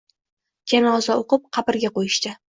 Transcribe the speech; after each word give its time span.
Janoza 0.73 1.19
o‘qib, 1.25 1.45
qabrga 1.59 1.95
qo‘yishdi... 2.01 2.35